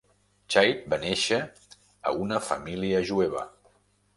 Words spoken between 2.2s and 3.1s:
una família